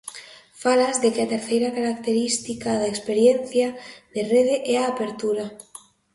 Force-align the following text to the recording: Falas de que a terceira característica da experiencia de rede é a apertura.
Falas 0.63 0.97
de 1.03 1.09
que 1.13 1.21
a 1.23 1.31
terceira 1.33 1.73
característica 1.79 2.69
da 2.81 2.91
experiencia 2.95 3.67
de 4.13 4.21
rede 4.33 4.55
é 4.73 4.75
a 4.79 4.89
apertura. 4.93 5.45